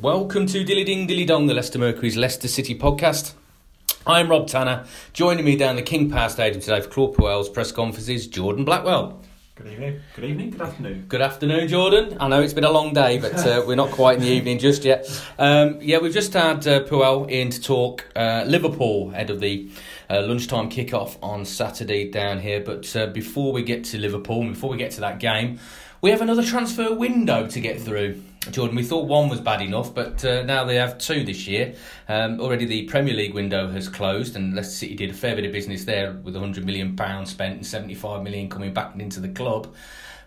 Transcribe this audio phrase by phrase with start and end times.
[0.00, 3.32] Welcome to Dilly Ding Dilly Dong, the Leicester Mercury's Leicester City podcast.
[4.06, 4.84] I'm Rob Tanner.
[5.14, 9.22] Joining me down the King Power Stadium today for Claude Puel's press conferences, Jordan Blackwell.
[9.54, 10.00] Good evening.
[10.14, 10.50] Good evening.
[10.50, 11.04] Good afternoon.
[11.08, 12.18] Good afternoon, Jordan.
[12.20, 14.58] I know it's been a long day, but uh, we're not quite in the evening
[14.58, 15.08] just yet.
[15.38, 19.70] Um, yeah, we've just had uh, Puel in to talk uh, Liverpool ahead of the
[20.10, 22.60] uh, lunchtime kick-off on Saturday down here.
[22.60, 25.58] But uh, before we get to Liverpool, before we get to that game,
[26.02, 28.22] we have another transfer window to get through.
[28.50, 31.74] Jordan, we thought one was bad enough, but uh, now they have two this year.
[32.08, 35.44] Um, already the Premier League window has closed, and Leicester City did a fair bit
[35.44, 39.28] of business there with 100 million pounds spent and 75 million coming back into the
[39.28, 39.74] club.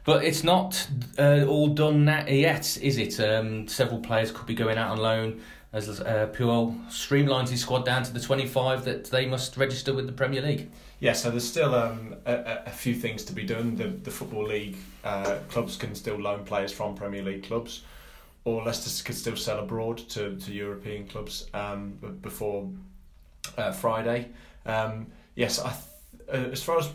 [0.05, 3.19] But it's not uh, all done yet, is it?
[3.19, 5.41] Um, several players could be going out on loan
[5.71, 10.07] as uh, Puel streamlines his squad down to the 25 that they must register with
[10.07, 10.69] the Premier League.
[10.99, 13.75] Yeah, so there's still um, a, a, few things to be done.
[13.75, 17.83] The, the Football League uh, clubs can still loan players from Premier League clubs
[18.49, 22.69] or Leicester could still sell abroad to, to European clubs um, before
[23.57, 24.29] uh, Friday.
[24.65, 26.89] Um, yes, I th- uh, as far as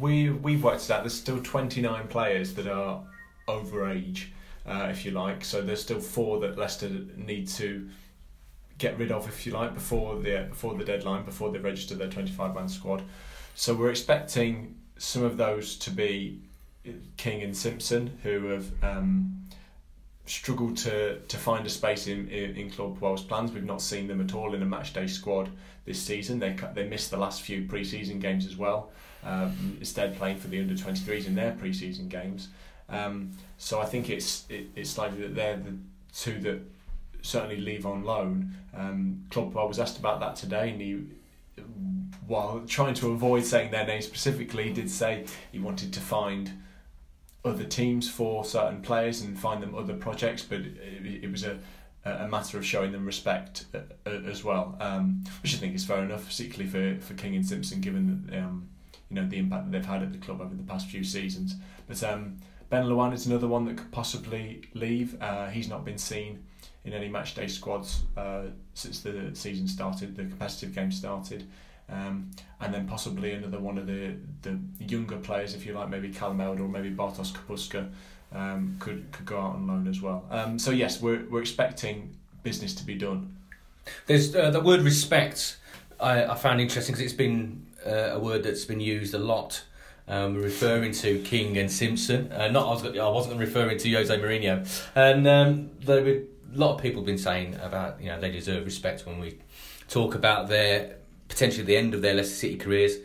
[0.00, 3.02] we we've worked it out, there's still 29 players that are
[3.46, 4.32] over age,
[4.66, 5.44] uh, if you like.
[5.44, 7.88] So there's still four that Leicester need to
[8.78, 12.08] get rid of, if you like, before the before the deadline, before they register their
[12.08, 13.02] 25 man squad.
[13.54, 16.40] So we're expecting some of those to be
[17.16, 19.44] King and Simpson, who have um,
[20.28, 23.52] struggled to to find a space in in, in Claude Puel's plans.
[23.52, 25.50] We've not seen them at all in a matchday squad
[25.84, 26.38] this season.
[26.38, 28.90] They they missed the last few pre-season games as well.
[29.24, 32.48] Um, instead, playing for the under 23s in their pre-season games.
[32.88, 35.76] Um, so I think it's it, it's likely that they're the
[36.14, 36.60] two that
[37.22, 38.54] certainly leave on loan.
[38.76, 41.04] Um, Claude Puel was asked about that today, and he.
[42.26, 46.52] While trying to avoid saying their name specifically, did say he wanted to find
[47.44, 51.58] other teams for certain players and find them other projects, but it, it was a
[52.04, 55.84] a matter of showing them respect uh, uh, as well, um, which I think is
[55.84, 58.68] fair enough, particularly for, for King and Simpson, given um,
[59.10, 61.56] you know the impact that they've had at the club over the past few seasons.
[61.86, 62.38] But um,
[62.70, 65.20] Benalouane is another one that could possibly leave.
[65.20, 66.44] Uh, he's not been seen
[66.84, 68.44] in any matchday squads uh,
[68.74, 71.46] since the season started, the competitive game started.
[71.90, 76.10] Um, and then possibly another one of the, the younger players, if you like, maybe
[76.10, 77.88] Callum Elder or maybe Bartosz Kapustka,
[78.34, 80.24] um, could could go out on loan as well.
[80.30, 83.34] Um, so yes, we're we're expecting business to be done.
[84.06, 85.56] There's uh, the word respect.
[86.00, 89.64] I, I found interesting because it's been uh, a word that's been used a lot.
[90.06, 92.32] Um, referring to King and Simpson.
[92.32, 96.56] Uh, not I, was, I wasn't referring to Jose Mourinho, and um, there were a
[96.58, 99.38] lot of people have been saying about you know they deserve respect when we
[99.88, 100.96] talk about their
[101.28, 102.96] potentially the end of their Leicester City careers.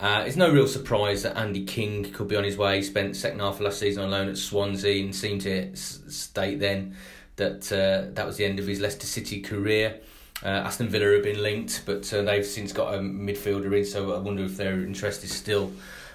[0.00, 2.76] Uh, it's no real surprise that Andy King could be on his way.
[2.76, 6.60] He spent second half of last season on loan at Swansea and seemed to state
[6.60, 6.94] then
[7.36, 10.00] that uh, that was the end of his Leicester City career.
[10.44, 14.14] Uh, Aston Villa have been linked, but uh, they've since got a midfielder in, so
[14.14, 15.72] I wonder if their interest is still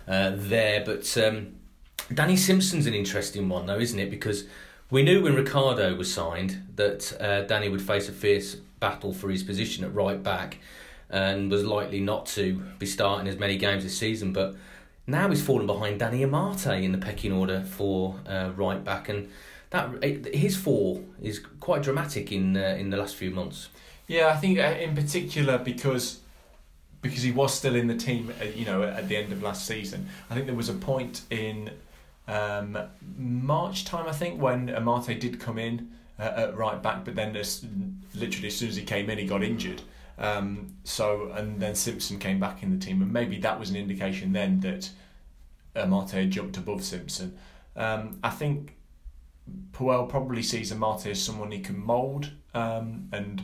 [0.08, 0.82] uh, there.
[0.86, 1.56] But um,
[2.14, 4.10] Danny Simpson's an interesting one, though, isn't it?
[4.10, 4.46] Because
[4.90, 9.30] we knew when Ricardo was signed that uh, Danny would face a fierce battle for
[9.30, 10.60] his position at right back
[11.14, 14.34] and was likely not to be starting as many games this season.
[14.34, 14.56] But
[15.06, 19.30] now he's fallen behind Danny Amartey in the pecking order for uh, right back, and
[19.70, 20.04] that
[20.34, 23.70] his fall is quite dramatic in uh, in the last few months.
[24.08, 26.20] Yeah, I think uh, in particular because
[27.02, 29.68] because he was still in the team, uh, you know, at the end of last
[29.68, 30.10] season.
[30.30, 31.70] I think there was a point in
[32.28, 32.78] um,
[33.18, 37.36] March time, I think, when Amartey did come in uh, at right back, but then
[37.36, 37.66] as,
[38.16, 39.82] literally as soon as he came in, he got injured.
[40.18, 43.76] Um, so and then Simpson came back in the team, and maybe that was an
[43.76, 44.90] indication then that
[45.76, 47.38] Amartey jumped above Simpson.
[47.76, 48.76] Um, I think
[49.72, 53.42] Puel probably sees Amartey as someone he can mould um, and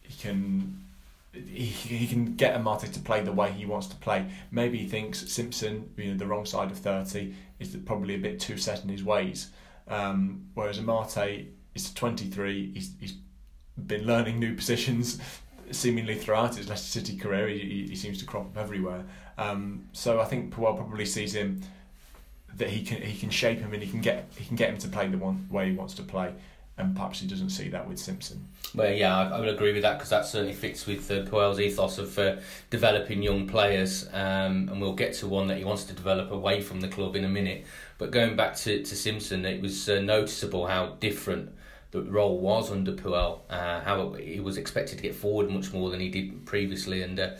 [0.00, 0.84] he can
[1.32, 4.26] he, can get Amartey to play the way he wants to play.
[4.52, 8.38] Maybe he thinks Simpson, you know, the wrong side of thirty, is probably a bit
[8.38, 9.50] too set in his ways.
[9.88, 13.14] Um, whereas Amartey is 23, he's, he's
[13.86, 15.20] been learning new positions
[15.70, 19.04] seemingly throughout his Leicester City career, he, he seems to crop up everywhere.
[19.38, 21.60] Um, so I think Puel probably sees him
[22.56, 24.78] that he can he can shape him and he can get he can get him
[24.78, 26.32] to play the one way he wants to play.
[26.76, 28.48] and perhaps he doesn't see that with Simpson.
[28.74, 31.60] Well, yeah, I, I would agree with that because that certainly fits with uh, Puel's
[31.60, 32.36] ethos of uh,
[32.70, 36.60] developing young players, um, and we'll get to one that he wants to develop away
[36.60, 37.64] from the club in a minute.
[37.96, 41.52] But going back to, to Simpson, it was uh, noticeable how different
[41.94, 45.90] the role was under Puel, uh, how he was expected to get forward much more
[45.90, 47.30] than he did previously, and uh,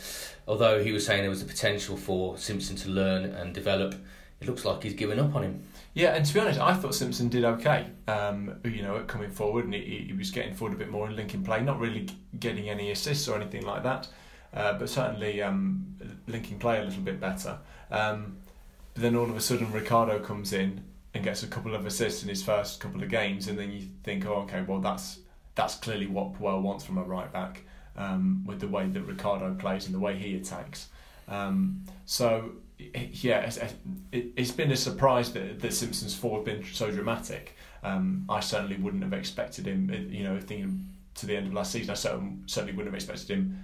[0.47, 3.97] although he was saying there was a potential for Simpson to learn and develop,
[4.41, 5.65] it looks like he's given up on him.
[5.93, 7.87] Yeah, and to be honest, I thought Simpson did okay.
[8.07, 11.17] Um, you know, coming forward, and he, he was getting forward a bit more in
[11.17, 12.09] linking play, not really
[12.39, 14.07] getting any assists or anything like that,
[14.53, 15.97] uh, but certainly um,
[16.29, 17.59] linking play a little bit better.
[17.91, 18.37] Um,
[18.93, 22.23] but then all of a sudden, Ricardo comes in and gets a couple of assists
[22.23, 25.21] in his first couple of games, and then you think, oh, okay, well that's
[25.55, 27.63] that's clearly what Puel wants from a right back
[27.97, 30.89] um, with the way that Ricardo plays and the way he attacks.
[31.29, 33.59] Um, so yeah, it's,
[34.11, 37.57] it's been a surprise that, that Simpson's forward been so dramatic.
[37.85, 40.87] Um, I certainly wouldn't have expected him, you know, thinking
[41.17, 43.63] to the end of last season, I certainly wouldn't have expected him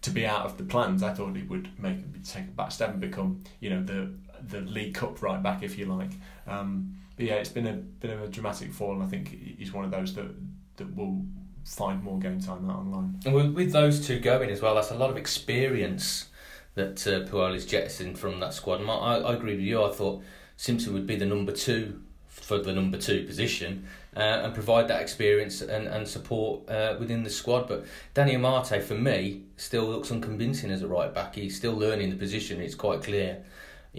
[0.00, 1.02] to be out of the plans.
[1.02, 4.10] I thought he would make take a back step and become, you know, the
[4.46, 6.10] the League Cup right back, if you like.
[6.46, 9.72] Um, but yeah, it's been a bit of a dramatic fall, and I think he's
[9.72, 10.28] one of those that
[10.76, 11.24] that will
[11.64, 13.20] find more game time out online.
[13.26, 16.28] And with, those two going as well, that's a lot of experience
[16.74, 18.80] that uh, is jettisoned from that squad.
[18.80, 19.84] And I, I agree with you.
[19.84, 20.22] I thought
[20.56, 23.86] Simpson would be the number two for the number two position
[24.16, 27.68] uh, and provide that experience and, and support uh, within the squad.
[27.68, 27.84] But
[28.14, 31.34] Danny Amartey, for me, still looks unconvincing as a right back.
[31.34, 33.44] He's still learning the position, it's quite clear.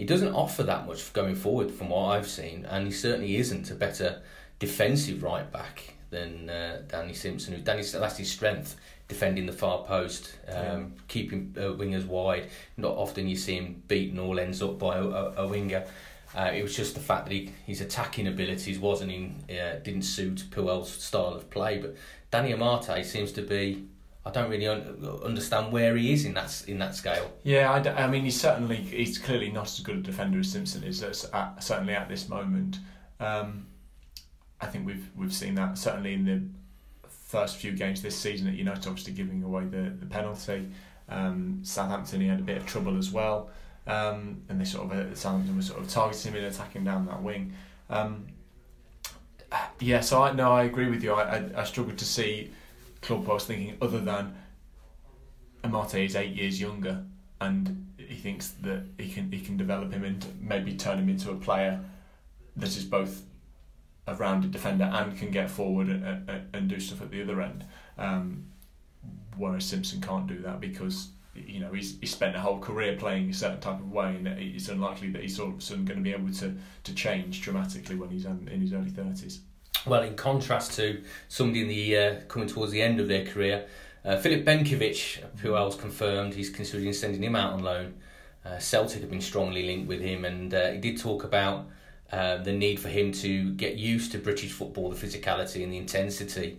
[0.00, 3.70] He doesn't offer that much going forward from what I've seen, and he certainly isn't
[3.70, 4.22] a better
[4.58, 7.52] defensive right back than uh, Danny Simpson.
[7.52, 8.76] Who Danny that's his strength
[9.08, 10.84] defending the far post, um, yeah.
[11.08, 12.48] keeping uh, wingers wide.
[12.78, 15.84] Not often you see him beaten all ends up by a, a, a winger.
[16.34, 20.04] Uh, it was just the fact that he, his attacking abilities wasn't in uh, didn't
[20.04, 21.76] suit Puel's style of play.
[21.76, 21.94] But
[22.30, 23.84] Danny Amartey seems to be.
[24.30, 27.30] I don't really un- understand where he is in that in that scale.
[27.42, 30.50] Yeah, I, d- I mean he's certainly he's clearly not as good a defender as
[30.50, 31.02] Simpson is.
[31.02, 32.78] At, certainly at this moment,
[33.18, 33.66] um,
[34.60, 36.42] I think we've we've seen that certainly in the
[37.08, 40.68] first few games this season at United, obviously giving away the, the penalty.
[41.08, 43.50] Um, Southampton, he had a bit of trouble as well.
[43.86, 47.06] Um, and they sort of uh, Southampton was sort of targeting him and attacking down
[47.06, 47.52] that wing.
[47.88, 48.26] Um,
[49.80, 51.12] yeah, so I no, I agree with you.
[51.12, 52.52] I, I, I struggled to see
[53.02, 54.34] club post thinking other than
[55.64, 57.04] Amartey is eight years younger,
[57.40, 61.30] and he thinks that he can he can develop him and maybe turn him into
[61.30, 61.80] a player
[62.56, 63.22] that is both
[64.06, 67.40] a rounded defender and can get forward and, and, and do stuff at the other
[67.40, 67.64] end.
[67.98, 68.46] Um,
[69.36, 73.30] whereas Simpson can't do that because you know he's, he's spent a whole career playing
[73.30, 75.98] a certain type of way, and it's unlikely that he's all of a sudden going
[75.98, 76.54] to be able to
[76.84, 79.40] to change dramatically when he's in his early thirties.
[79.86, 83.66] Well, in contrast to somebody in the uh, coming towards the end of their career,
[84.04, 87.94] uh, Filip Benkovic, who else confirmed he's considering sending him out on loan.
[88.44, 91.66] Uh, Celtic have been strongly linked with him, and uh, he did talk about
[92.12, 95.78] uh, the need for him to get used to British football, the physicality and the
[95.78, 96.58] intensity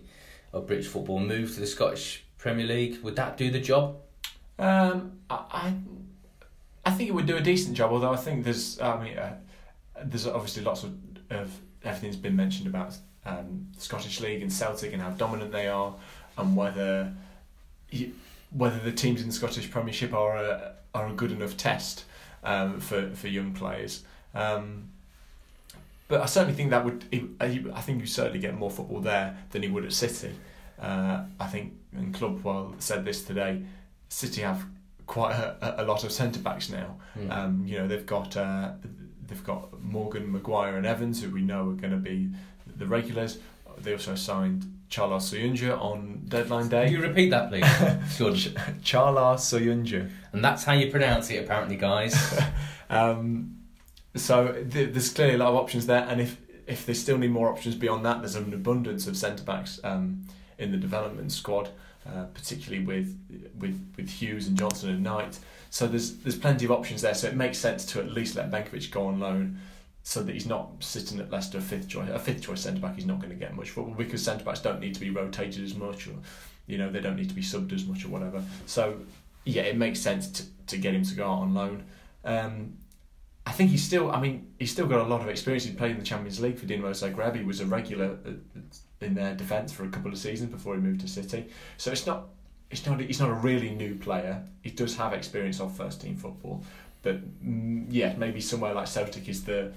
[0.52, 3.02] of British football, move to the Scottish Premier League.
[3.02, 3.96] Would that do the job?
[4.58, 5.74] Um, I,
[6.84, 7.92] I think it would do a decent job.
[7.92, 9.36] Although I think there's, I mean, uh,
[10.04, 10.94] there's obviously lots of,
[11.30, 11.52] of
[11.84, 15.94] everything's been mentioned about um, Scottish League and Celtic and how dominant they are,
[16.36, 17.12] and whether
[17.90, 18.12] you,
[18.50, 22.04] whether the teams in the Scottish Premiership are a are a good enough test
[22.44, 24.04] um, for for young players.
[24.34, 24.88] Um,
[26.08, 27.04] but I certainly think that would.
[27.40, 30.34] I think you certainly get more football there than you would at City.
[30.78, 33.62] Uh, I think, and Claude Puel said this today.
[34.08, 34.66] City have
[35.06, 36.96] quite a, a lot of centre backs now.
[37.16, 37.30] Mm.
[37.30, 38.72] Um, you know they've got uh,
[39.26, 42.30] they've got Morgan, Maguire, and Evans, who we know are going to be
[42.82, 43.38] the regulars.
[43.78, 46.84] They also signed Çağlar Soyuncu on deadline day.
[46.84, 47.66] Can you repeat that, please?
[48.18, 48.56] Good.
[48.84, 50.08] Çağlar Soyuncu.
[50.32, 52.14] And that's how you pronounce it, apparently, guys.
[52.90, 53.56] um,
[54.14, 56.36] so th- there's clearly a lot of options there, and if
[56.66, 60.24] if they still need more options beyond that, there's an abundance of centre backs um,
[60.58, 61.70] in the development squad,
[62.06, 63.18] uh, particularly with
[63.58, 65.38] with with Hughes and Johnson and Knight.
[65.70, 67.14] So there's there's plenty of options there.
[67.14, 69.58] So it makes sense to at least let Benkovic go on loan,
[70.04, 72.08] so that he's not sitting at Leicester fifth choice.
[72.10, 74.60] A fifth choice centre back, he's not going to get much football because centre backs
[74.60, 76.14] don't need to be rotated as much, or
[76.66, 78.42] you know they don't need to be subbed as much or whatever.
[78.66, 78.96] So
[79.44, 81.84] yeah, it makes sense to, to get him to go out on loan.
[82.24, 82.74] Um,
[83.46, 84.10] I think he's still.
[84.10, 85.64] I mean, he's still got a lot of experience.
[85.64, 87.36] He played in the Champions League for Dinamo Zagreb.
[87.36, 88.16] He was a regular
[89.00, 91.48] in their defence for a couple of seasons before he moved to City.
[91.76, 92.28] So it's not.
[92.70, 93.00] It's not.
[93.00, 94.44] He's not a really new player.
[94.62, 96.64] He does have experience of first team football,
[97.02, 99.72] but mm, yeah, maybe somewhere like Celtic is the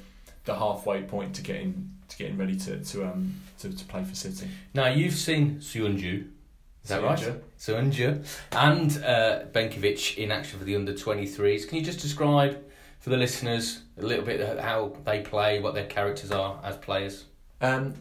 [0.45, 4.15] the halfway point to getting to getting ready to to um to, to play for
[4.15, 4.47] City.
[4.73, 6.27] Now you've seen Söyüncü,
[6.83, 7.19] is that right?
[7.19, 7.41] Söyüncü.
[7.57, 11.67] Söyüncü and uh, Benkovic in action for the under 23s.
[11.67, 12.57] Can you just describe
[12.99, 17.25] for the listeners a little bit how they play, what their characters are as players?
[17.61, 17.93] Um,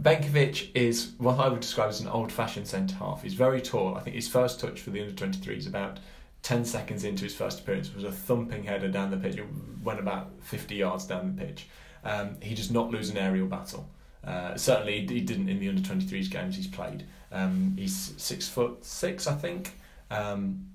[0.00, 3.22] Benkovic is what I would describe as an old-fashioned centre half.
[3.22, 3.96] He's very tall.
[3.96, 5.98] I think his first touch for the under 23s about
[6.42, 9.36] 10 seconds into his first appearance was a thumping header down the pitch.
[9.36, 9.44] It
[9.82, 11.68] went about 50 yards down the pitch.
[12.04, 13.88] Um, he does not lose an aerial battle.
[14.24, 17.06] Uh, certainly, he didn't in the under 23s games he's played.
[17.32, 19.72] Um, he's six foot six, I think.
[20.10, 20.66] Um,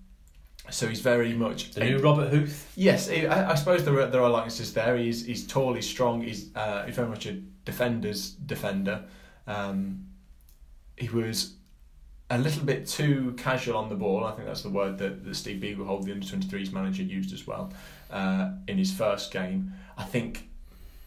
[0.70, 2.72] so he's very much The new Robert Huth.
[2.76, 4.98] Yes, I, I suppose there are there are likenesses there.
[4.98, 7.34] He's he's tall, he's strong, he's uh, he's very much a
[7.66, 9.04] defender's defender.
[9.46, 10.08] Um,
[10.98, 11.54] he was
[12.30, 14.24] a little bit too casual on the ball.
[14.24, 17.46] I think that's the word that, that Steve Beaglehole, the under 23s manager, used as
[17.46, 17.72] well
[18.10, 19.74] uh, in his first game.
[19.98, 20.50] I think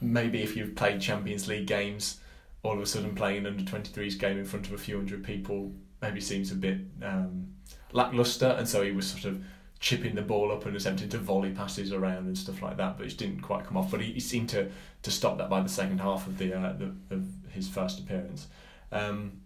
[0.01, 2.21] maybe if you've played Champions League games,
[2.63, 5.25] all of a sudden playing an under 23s game in front of a few hundred
[5.25, 7.49] people maybe seems a bit um,
[7.93, 9.43] lackluster, and so he was sort of
[9.81, 13.07] chipping the ball up and attempting to volley passes around and stuff like that, but
[13.07, 13.91] it didn't quite come off.
[13.91, 14.71] But he, he seemed to,
[15.03, 18.49] to stop that by the second half of the, uh, the of his first appearance.
[18.91, 19.41] Um,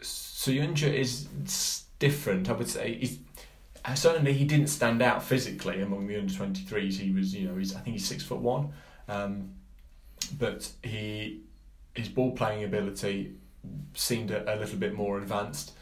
[0.00, 1.28] Söyüncü is
[1.98, 2.94] different, I would say.
[2.94, 3.18] He's,
[3.94, 6.94] certainly, he didn't stand out physically among the under 23s.
[6.94, 8.72] He was, you know, he's, I think he's six foot one,
[9.08, 9.50] um,
[10.38, 11.40] but he
[11.94, 13.32] his ball playing ability
[13.94, 15.72] seemed a, a little bit more advanced.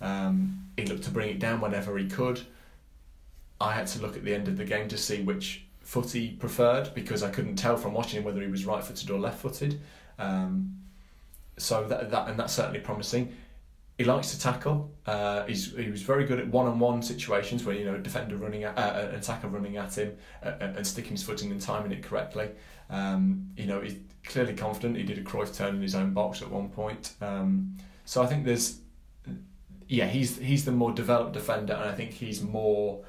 [0.00, 2.40] Um, he looked to bring it down whenever he could.
[3.60, 6.30] I had to look at the end of the game to see which foot he
[6.30, 9.80] preferred because I couldn't tell from watching him whether he was right-footed or left-footed.
[10.18, 10.76] Um,
[11.56, 13.34] so that, that and that's certainly promising.
[13.98, 14.90] He likes to tackle.
[15.06, 18.64] Uh, he's he was very good at one-on-one situations where you know a defender running
[18.64, 21.92] at uh, an attacker running at him uh, and sticking his foot in and timing
[21.92, 22.50] it correctly.
[22.90, 24.96] Um, you know he's clearly confident.
[24.96, 27.12] He did a Cruyff turn in his own box at one point.
[27.20, 28.80] Um, so I think there's
[29.86, 33.04] yeah he's he's the more developed defender and I think he's more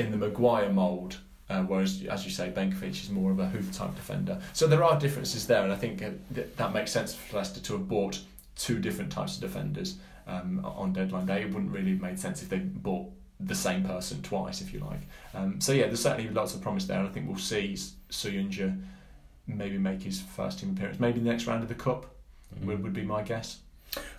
[0.00, 3.72] in the Maguire mould, uh, whereas, as you say, Benkovic is more of a hoof
[3.72, 4.40] type defender.
[4.52, 6.10] So there are differences there, and I think uh,
[6.56, 8.20] that makes sense for Leicester to have bought
[8.56, 11.42] two different types of defenders um, on deadline day.
[11.42, 14.80] It wouldn't really have made sense if they bought the same person twice, if you
[14.80, 15.00] like.
[15.34, 17.76] Um, so yeah, there's certainly lots of promise there, and I think we'll see
[18.10, 18.80] Söyüncü
[19.46, 22.06] maybe make his first team appearance, maybe the next round of the cup.
[22.54, 22.66] Mm-hmm.
[22.66, 23.58] Would, would be my guess.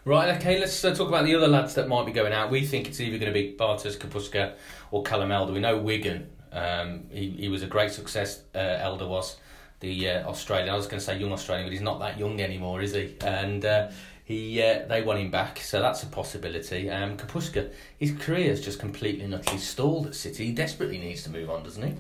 [0.04, 2.50] Right, okay, let's uh, talk about the other lads that might be going out.
[2.50, 4.54] We think it's either going to be Bartosz Kapustka,
[4.90, 5.54] or Callum Elder.
[5.54, 9.38] We know Wigan, um, he, he was a great success, uh, Elder was,
[9.80, 10.70] the uh, Australian.
[10.70, 13.16] I was going to say young Australian, but he's not that young anymore, is he?
[13.22, 13.92] And uh,
[14.32, 16.90] he uh, they won him back, so that's a possibility.
[16.90, 20.48] Um, Kapustka, his career's just completely and utterly stalled at City.
[20.48, 21.94] He desperately needs to move on, doesn't he?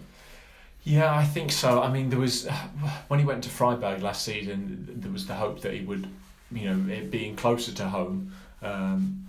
[0.83, 1.81] Yeah, I think so.
[1.81, 2.47] I mean, there was
[3.07, 6.07] when he went to Freiburg last season, there was the hope that he would
[6.51, 9.25] you know, being closer to home, um,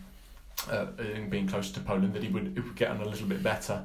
[0.71, 3.27] uh, and being closer to Poland, that he would, it would get on a little
[3.27, 3.85] bit better.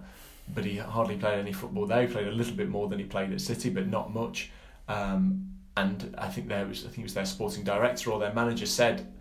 [0.54, 2.02] But he hardly played any football there.
[2.02, 4.52] He played a little bit more than he played at City, but not much.
[4.88, 8.34] Um, and I think there was, I think it was their sporting director or their
[8.34, 9.14] manager said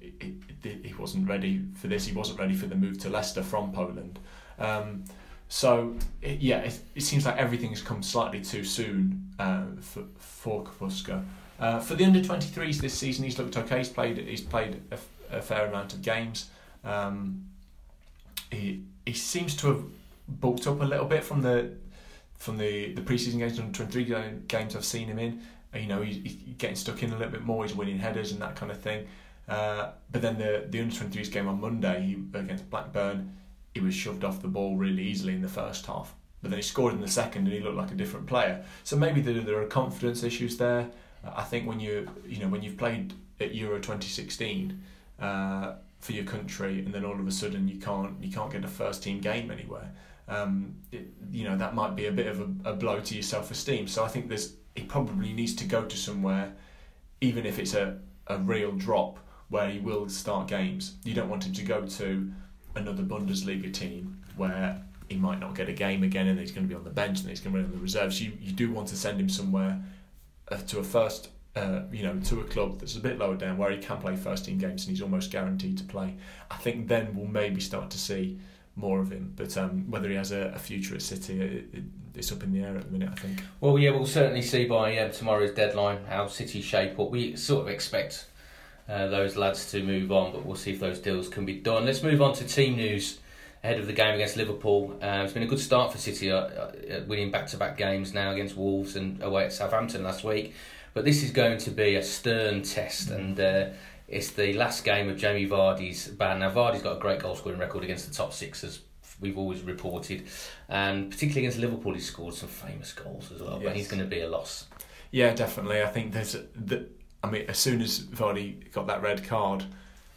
[0.00, 2.06] it, he wasn't ready for this.
[2.06, 4.18] He wasn't ready for the move to Leicester from Poland.
[4.58, 5.04] Um,
[5.48, 10.04] so it, yeah, it, it seems like everything has come slightly too soon uh, for
[10.16, 11.22] for Kapustka.
[11.60, 13.78] Uh, for the under 23s this season, he's looked okay.
[13.78, 16.48] He's played he's played a, a fair amount of games.
[16.82, 17.44] Um,
[18.50, 19.84] he he seems to have
[20.28, 21.72] bulked up a little bit from the
[22.38, 25.42] from the the preseason games, under 23 games I've seen him in.
[25.74, 27.64] You know, he's, he's getting stuck in a little bit more.
[27.64, 29.06] He's winning headers and that kind of thing.
[29.48, 33.36] Uh, but then the the under 23s game on Monday he, against Blackburn,
[33.74, 36.14] he was shoved off the ball really easily in the first half.
[36.42, 38.64] But then he scored in the second and he looked like a different player.
[38.84, 40.88] So maybe there, there are confidence issues there.
[41.24, 44.82] I think when you you know when you've played at Euro 2016
[45.20, 48.64] uh, for your country, and then all of a sudden you can't you can't get
[48.64, 49.90] a first team game anywhere.
[50.28, 53.22] Um, it, you know that might be a bit of a, a blow to your
[53.22, 53.88] self esteem.
[53.88, 56.52] So I think there's he probably needs to go to somewhere,
[57.20, 60.94] even if it's a, a real drop where he will start games.
[61.04, 62.32] You don't want him to go to
[62.74, 66.68] another Bundesliga team where he might not get a game again and he's going to
[66.68, 68.20] be on the bench and he's going to be on the reserves.
[68.20, 69.80] You you do want to send him somewhere
[70.50, 73.58] uh, to a first, uh, you know, to a club that's a bit lower down
[73.58, 76.16] where he can play first team games and he's almost guaranteed to play.
[76.50, 78.38] I think then we'll maybe start to see
[78.76, 79.32] more of him.
[79.36, 81.84] But um, whether he has a, a future at City, it, it,
[82.14, 83.10] it's up in the air at the minute.
[83.12, 83.42] I think.
[83.60, 87.10] Well, yeah, we'll certainly see by uh, tomorrow's deadline how City shape up.
[87.10, 88.26] We sort of expect
[88.88, 91.86] uh, those lads to move on, but we'll see if those deals can be done.
[91.86, 93.18] Let's move on to team news
[93.62, 94.98] ahead of the game against Liverpool.
[95.02, 96.70] Uh, it's been a good start for City, uh, uh,
[97.06, 100.52] winning back-to-back games now against Wolves and away at Southampton last week.
[100.92, 103.70] But this is going to be a stern test, and uh,
[104.06, 106.40] it's the last game of Jamie Vardy's ban.
[106.40, 108.80] Now Vardy's got a great goal scoring record against the top six, as
[109.20, 110.24] we've always reported,
[110.68, 113.54] and particularly against Liverpool, he's scored some famous goals as well.
[113.54, 113.64] Yes.
[113.64, 114.66] But he's going to be a loss.
[115.10, 115.82] Yeah, definitely.
[115.82, 116.86] I think there's the.
[117.22, 119.64] I mean, as soon as Vardy got that red card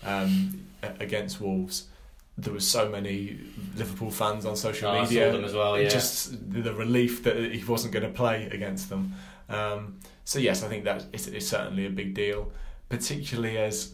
[0.03, 0.67] um,
[0.99, 1.87] against Wolves
[2.37, 3.39] there was so many
[3.75, 5.33] Liverpool fans on social oh, media.
[5.43, 5.89] as well, yeah.
[5.89, 9.13] Just the relief that he wasn't going to play against them.
[9.49, 12.51] Um, so yes, I think that is, is certainly a big deal,
[12.89, 13.93] particularly as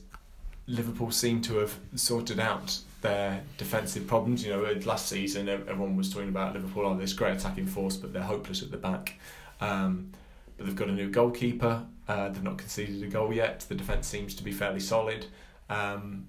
[0.68, 4.44] Liverpool seem to have sorted out their defensive problems.
[4.44, 8.12] You know, last season everyone was talking about Liverpool are this great attacking force, but
[8.12, 9.20] they're hopeless at the back.
[9.62, 10.12] Um,
[10.58, 11.86] but they've got a new goalkeeper.
[12.08, 13.60] Uh, they've not conceded a goal yet.
[13.62, 15.28] The defence seems to be fairly solid.
[15.70, 16.28] Um,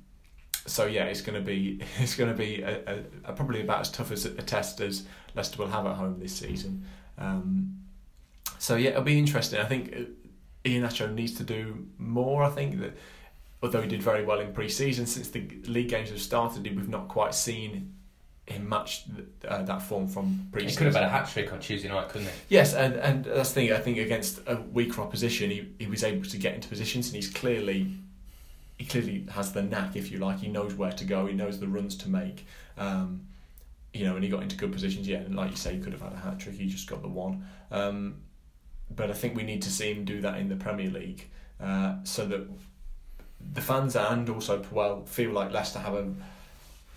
[0.66, 3.80] so yeah, it's going to be it's going to be a, a, a probably about
[3.80, 5.04] as tough as a, test as
[5.34, 6.84] Leicester will have at home this season.
[7.16, 7.78] Um,
[8.58, 9.60] so yeah, it'll be interesting.
[9.60, 10.00] I think uh,
[10.64, 12.42] Iheanacho needs to do more.
[12.42, 12.96] I think that
[13.62, 17.08] although he did very well in pre-season, since the league games have started, we've not
[17.08, 17.94] quite seen
[18.46, 19.04] him match
[19.48, 20.70] uh, that form from pre-season.
[20.70, 22.34] He could have had a hat trick on Tuesday night, couldn't he?
[22.50, 23.72] Yes, and and that's the thing.
[23.72, 27.16] I think against a weaker opposition, he, he was able to get into positions, and
[27.16, 27.90] he's clearly
[28.76, 30.40] he clearly has the knack, if you like.
[30.40, 31.26] He knows where to go.
[31.26, 32.46] He knows the runs to make.
[32.76, 33.28] Um,
[33.92, 35.08] you know, and he got into good positions.
[35.08, 36.56] Yeah, and like you say, he could have had a hat trick.
[36.56, 37.46] He just got the one.
[37.70, 38.16] Um,
[38.94, 41.30] but I think we need to see him do that in the Premier League,
[41.60, 42.46] uh, so that
[43.52, 46.12] the fans and also Puel feel like Leicester have a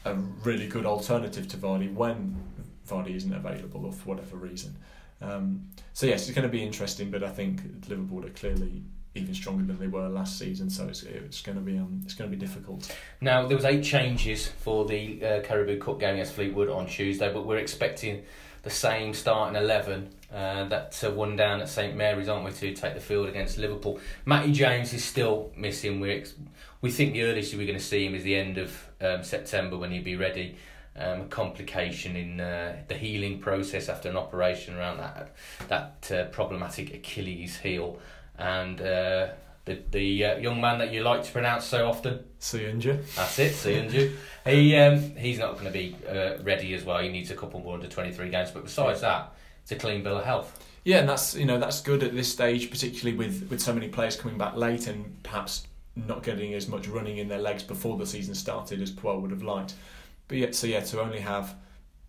[0.06, 2.36] a really good alternative to Vardy when
[2.88, 4.76] Vardy isn't available or for whatever reason.
[5.22, 8.84] Um, so yes, it's going to be interesting, but I think Liverpool are clearly
[9.16, 10.70] even stronger than they were last season.
[10.70, 12.96] So it's it's going to be um, it's going to be difficult.
[13.20, 17.32] Now there was eight changes for the uh, Carabao Cup game against Fleetwood on Tuesday,
[17.34, 18.24] but we're expecting
[18.64, 22.74] the same starting eleven uh, that uh, won down at St Mary's, aren't we, to
[22.74, 24.00] take the field against Liverpool.
[24.26, 26.00] Matty James is still missing.
[26.00, 26.36] We ex-
[26.82, 29.78] we think the earliest we're going to see him is the end of um, September
[29.78, 30.58] when he'll be ready.
[31.00, 35.32] Um, a complication in uh, the healing process after an operation around that
[35.68, 38.00] that uh, problematic Achilles heel
[38.36, 39.28] and uh,
[39.68, 42.24] the the uh, young man that you like to pronounce so often.
[42.40, 43.16] Soyuncu.
[43.16, 44.16] That's it, Soyuncu.
[44.46, 46.98] he um, he's not going to be uh, ready as well.
[47.00, 48.50] He needs a couple more under twenty three games.
[48.50, 50.64] But besides that, it's a clean bill of health.
[50.84, 53.90] Yeah, and that's you know that's good at this stage, particularly with with so many
[53.90, 57.98] players coming back late and perhaps not getting as much running in their legs before
[57.98, 59.74] the season started as Puel would have liked.
[60.28, 61.56] But yeah, so yeah, to only have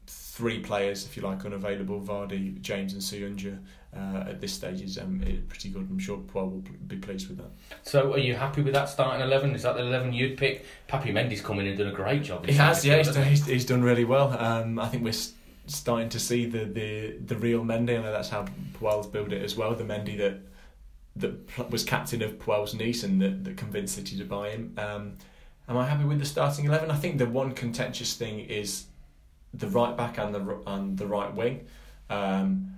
[0.06, 3.58] three players, if you like, unavailable, Vardy, James and Soyuncu,
[3.96, 5.88] uh, at this stage is um, pretty good.
[5.90, 7.51] I'm sure Puel will be pleased with that.
[7.83, 9.55] So, are you happy with that starting eleven?
[9.55, 10.66] Is that the eleven you'd pick?
[10.88, 12.46] Papi Mendy's come in and done a great job.
[12.46, 14.37] He has, yeah, he's done, he's, he's done really well.
[14.38, 15.14] Um, I think we're
[15.66, 17.98] starting to see the the the real Mendy.
[17.98, 18.46] I know that's how
[18.79, 19.74] Puel's built it as well.
[19.74, 20.40] The Mendy that
[21.16, 24.74] that was captain of Puel's Nice and that, that convinced City to buy him.
[24.79, 25.14] Um,
[25.68, 26.90] am I happy with the starting eleven?
[26.90, 28.85] I think the one contentious thing is
[29.55, 31.66] the right back and the and the right wing.
[32.11, 32.74] Um,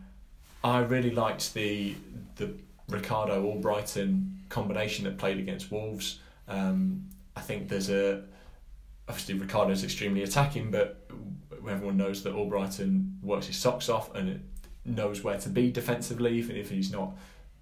[0.62, 1.94] I really liked the
[2.36, 2.54] the
[2.88, 6.18] Ricardo Albrighton combination that played against Wolves.
[6.48, 8.22] Um, I think there's a
[9.08, 11.08] obviously Ricardo's extremely attacking, but
[11.68, 14.42] everyone knows that Albrighton works his socks off and
[14.84, 17.16] knows where to be defensively, even if he's not,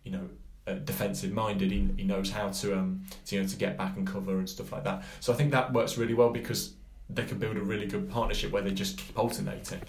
[0.04, 0.28] you know,
[0.66, 1.70] uh, defensive minded.
[1.70, 4.48] He, he knows how to um to, you know to get back and cover and
[4.48, 5.04] stuff like that.
[5.20, 6.72] So I think that works really well because
[7.10, 9.80] they can build a really good partnership where they just keep alternating.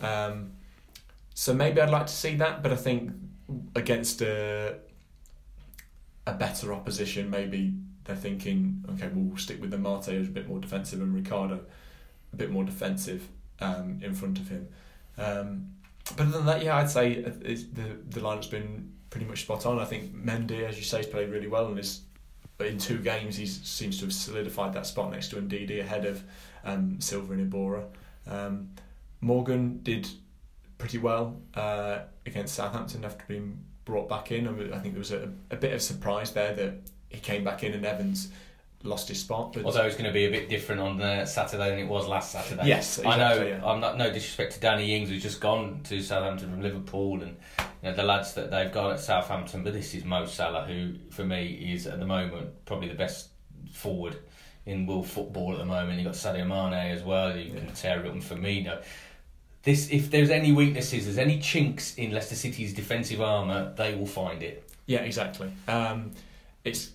[0.00, 0.52] Um,
[1.38, 3.12] so maybe I'd like to see that, but I think
[3.76, 4.78] against a
[6.26, 10.48] a better opposition, maybe they're thinking, okay, well, stick with the Mate who's a bit
[10.48, 11.60] more defensive and Ricardo
[12.32, 13.28] a bit more defensive
[13.60, 14.66] um, in front of him.
[15.16, 15.74] Um,
[16.16, 19.78] but other than that, yeah, I'd say the the lineup's been pretty much spot on.
[19.78, 22.00] I think Mendy, as you say, has played really well and is
[22.58, 26.24] in two games he seems to have solidified that spot next to Ndidi ahead of
[26.64, 27.84] um, Silva and Iborra.
[28.26, 28.70] Um,
[29.20, 30.08] Morgan did
[30.78, 34.46] pretty well uh, against Southampton after being brought back in.
[34.72, 36.74] I think there was a, a bit of surprise there that
[37.08, 38.30] he came back in and Evans
[38.84, 39.54] lost his spot.
[39.54, 42.06] But Although it's going to be a bit different on uh, Saturday than it was
[42.06, 42.66] last Saturday.
[42.66, 43.46] Yes, exactly, I know.
[43.46, 43.64] Yeah.
[43.64, 47.36] I'm not no disrespect to Danny Ings who's just gone to Southampton from Liverpool and
[47.82, 50.94] you know, the lads that they've got at Southampton, but this is Mo Salah who,
[51.10, 53.30] for me, is at the moment probably the best
[53.72, 54.16] forward
[54.66, 55.98] in world football at the moment.
[55.98, 57.36] You've got Sadio Mane as well.
[57.36, 57.60] You yeah.
[57.60, 58.82] can tear it on Firmino
[59.68, 64.06] this if there's any weaknesses, there's any chinks in Leicester City's defensive armour, they will
[64.06, 64.66] find it.
[64.86, 65.52] Yeah, exactly.
[65.68, 66.12] Um,
[66.64, 66.92] it's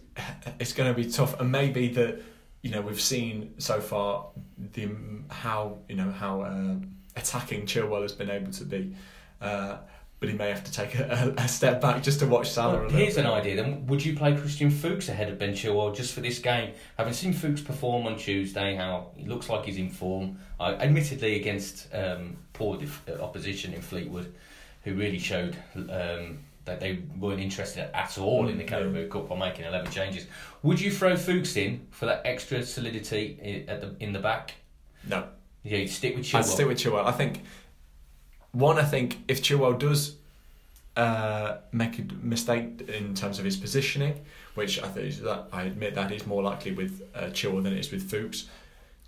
[0.60, 2.20] it's going to be tough, and maybe that
[2.64, 4.26] you know we've seen so far
[4.58, 4.90] the
[5.30, 6.76] how you know how uh,
[7.16, 8.96] attacking Chilwell has been able to be.
[9.40, 9.78] Uh,
[10.24, 12.80] but he may have to take a, a, step back just to watch Salah.
[12.80, 13.58] Well, here's an idea.
[13.58, 16.74] Then, would you play Christian Fuchs ahead of Ben Chilwell just for this game?
[16.98, 21.36] Having seen Fuchs perform on Tuesday, how he looks like he's in form, uh, admittedly
[21.36, 24.34] against um, poor def- uh, opposition in Fleetwood,
[24.86, 29.28] who really showed um, that they weren't interested at all in the mm, Carabao Cup
[29.28, 30.26] by making eleven changes.
[30.62, 34.54] Would you throw Fuchs in for that extra solidity at the in the back?
[35.06, 35.28] No.
[35.64, 36.40] Yeah, you'd stick with Chilwell.
[36.40, 37.06] I'd stick with Chilwell.
[37.06, 37.42] I think
[38.54, 40.16] one, I think if Chilwell does
[40.96, 44.22] uh, make a mistake in terms of his positioning,
[44.56, 47.80] which I think that I admit that is more likely with uh, Chilwell than it
[47.80, 48.48] is with Fuchs.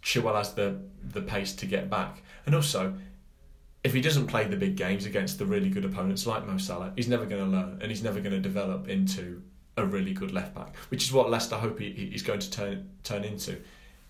[0.02, 0.80] Chilwell has the
[1.12, 2.96] the pace to get back, and also
[3.84, 6.92] if he doesn't play the big games against the really good opponents like Mo Salah,
[6.96, 9.44] he's never going to learn and he's never going to develop into
[9.78, 12.90] a really good left back, which is what Leicester hope he, he's going to turn
[13.04, 13.58] turn into.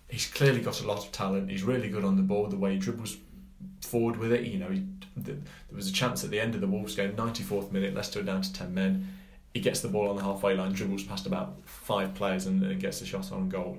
[0.08, 1.50] He's clearly got a lot of talent.
[1.50, 2.46] He's really good on the ball.
[2.46, 3.18] The way he dribbles
[3.80, 4.44] forward with it.
[4.44, 4.84] You know, he,
[5.16, 8.22] the, there was a chance at the end of the Wolves game, 94th minute, Leicester
[8.22, 9.08] down to 10 men.
[9.54, 12.80] He gets the ball on the halfway line, dribbles past about five players, and, and
[12.80, 13.78] gets the shot on goal.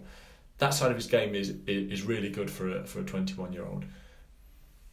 [0.57, 3.63] That side of his game is is really good for a for a 21 year
[3.63, 3.85] old.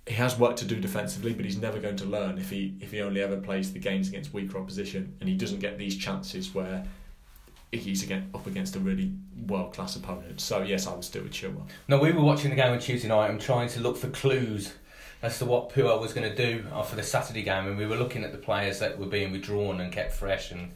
[0.07, 2.90] He has work to do defensively, but he's never going to learn if he if
[2.90, 6.55] he only ever plays the games against weaker opposition, and he doesn't get these chances
[6.55, 6.85] where
[7.76, 9.12] he's again up against a really
[9.46, 10.40] world class opponent.
[10.40, 11.68] So yes, I would still with Chilwell.
[11.88, 14.72] No, we were watching the game on Tuesday night and trying to look for clues
[15.22, 17.96] as to what Puel was going to do for the Saturday game, and we were
[17.96, 20.70] looking at the players that were being withdrawn and kept fresh, and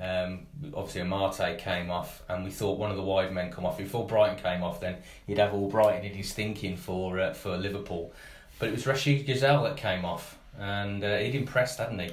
[0.00, 3.76] um, obviously Amartey came off, and we thought one of the wide men come off
[3.76, 4.80] before Brighton came off.
[4.80, 8.10] Then he'd have Albrighton in his thinking for uh, for Liverpool,
[8.58, 12.10] but it was Rachid Ghezzal that came off, and uh, he'd impressed, hadn't he?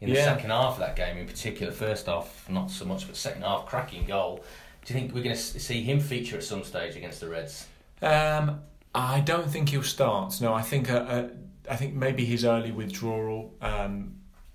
[0.00, 0.24] In the yeah.
[0.24, 1.72] second half of that game in particular.
[1.72, 4.44] First half, not so much, but second half, cracking goal.
[4.84, 7.66] Do you think we're going to see him feature at some stage against the Reds?
[8.02, 8.60] Um,
[8.94, 10.40] I don't think he'll start.
[10.40, 11.28] No, I think uh, uh,
[11.68, 14.14] I think maybe his early withdrawal um,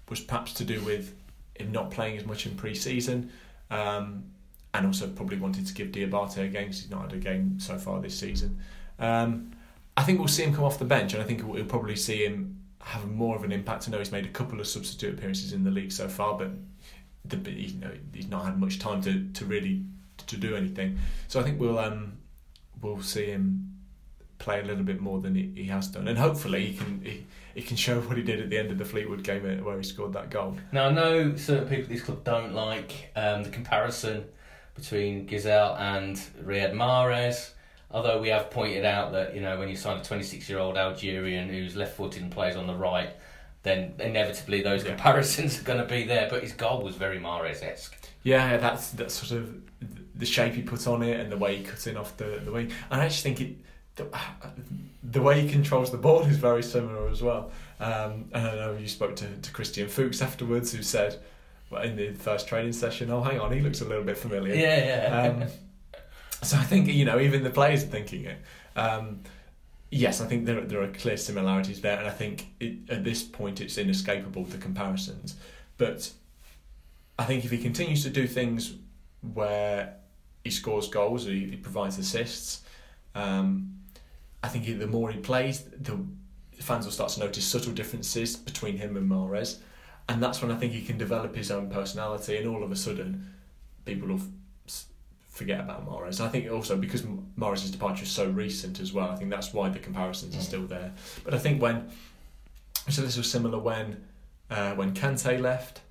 [0.10, 1.14] was perhaps to do with
[1.56, 3.32] him not playing as much in pre-season,
[3.70, 4.24] um,
[4.74, 7.60] and also probably wanted to give Diabate a game because he's not had a game
[7.60, 8.60] so far this season.
[9.00, 9.52] Um,
[9.98, 12.26] I think we'll see him come off the bench, and I think we'll probably see
[12.26, 13.88] him have more of an impact.
[13.88, 16.52] I know he's made a couple of substitute appearances in the league so far, but
[17.26, 19.84] the, you know, he's not had much time to, to really
[20.28, 20.98] to do anything.
[21.28, 22.18] So I think we'll um,
[22.82, 23.68] we'll see him
[24.40, 27.26] play a little bit more than he, he has done, and hopefully he can he,
[27.56, 29.84] he can show what he did at the end of the Fleetwood game where he
[29.84, 30.58] scored that goal.
[30.72, 34.26] Now I know certain people at this club don't like um, the comparison
[34.76, 37.52] between Ghezzal and Riyad Mahrez
[37.94, 40.78] although we have pointed out that you know when you sign a 26 year old
[40.78, 43.10] Algerian who's left footed and plays on the right,
[43.64, 44.90] then inevitably those yeah.
[44.92, 46.28] comparisons are going to be there.
[46.30, 47.96] But his goal was very Mahrez esque.
[48.24, 49.56] Yeah, that's that's sort of
[50.16, 52.52] the shape he put on it and the way he cuts in off the the
[52.52, 52.72] wing.
[52.90, 53.58] And I actually think it.
[53.98, 54.08] The,
[55.04, 57.52] the way he controls the ball is very similar as well.
[57.82, 61.20] Um, and I know you spoke to, to Christian Fuchs afterwards, who said,
[61.72, 64.54] well, in the first training session, "Oh, hang on, he looks a little bit familiar."
[64.54, 65.44] Yeah, yeah.
[65.44, 65.50] Um,
[66.42, 68.38] so I think you know even the players are thinking it.
[68.76, 69.22] Um,
[69.90, 73.24] yes, I think there there are clear similarities there, and I think it, at this
[73.24, 75.36] point it's inescapable the comparisons.
[75.78, 76.12] But
[77.20, 78.76] I think if he continues to do things
[79.34, 79.96] where
[80.44, 82.64] he scores goals, he, he provides assists.
[83.14, 83.78] Um,
[84.44, 86.00] I think the more he plays, the
[86.60, 89.58] fans will start to notice subtle differences between him and Mahrez,
[90.10, 92.76] and that's when I think he can develop his own personality, and all of a
[92.76, 93.34] sudden,
[93.86, 94.22] people will
[95.32, 96.20] forget about Mahrez.
[96.20, 97.04] I think also because
[97.36, 100.44] Mahrez's departure is so recent as well, I think that's why the comparisons are mm.
[100.44, 100.92] still there.
[101.24, 101.90] But I think when
[102.90, 104.04] so this was similar when
[104.50, 105.82] uh, when Kante left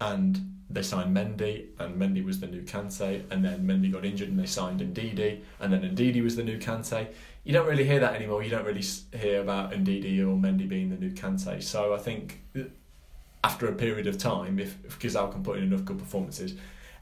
[0.00, 4.28] and they signed Mendy and Mendy was the new Kante and then Mendy got injured
[4.28, 7.06] and they signed Ndidi and then Ndidi was the new Kante.
[7.44, 8.42] You don't really hear that anymore.
[8.42, 11.62] You don't really hear about Ndidi or Mendy being the new Kante.
[11.62, 12.40] So I think
[13.44, 16.54] after a period of time, if, if Ghezzal can put in enough good performances,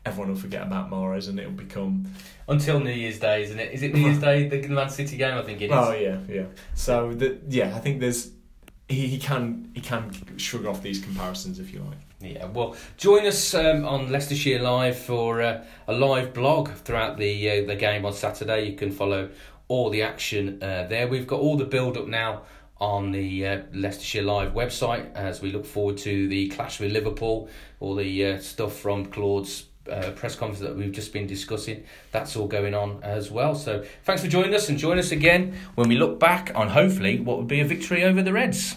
[0.04, 2.06] everyone will forget about Mahrez and it'll become
[2.48, 3.72] until New Year's Day, isn't it?
[3.72, 5.36] Is it New Year's Day the Man City game?
[5.36, 5.72] I think it is.
[5.72, 6.46] Oh yeah, yeah.
[6.74, 8.30] So the, yeah, I think there's
[8.88, 11.98] he, he can he can shrug off these comparisons if you like.
[12.20, 17.50] Yeah, well, join us um, on Leicestershire Live for uh, a live blog throughout the
[17.50, 18.68] uh, the game on Saturday.
[18.68, 19.30] You can follow
[19.68, 21.08] all the action uh, there.
[21.08, 22.42] We've got all the build up now
[22.78, 27.48] on the uh, Leicestershire Live website as we look forward to the clash with Liverpool.
[27.80, 31.84] All the uh, stuff from Claude's uh, press conference that we've just been discussing.
[32.10, 33.54] That's all going on as well.
[33.54, 37.20] So thanks for joining us and join us again when we look back on hopefully
[37.20, 38.76] what would be a victory over the Reds.